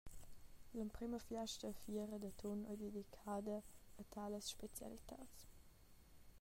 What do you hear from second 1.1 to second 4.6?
fiasta e fiera d’atun ei dedicada a talas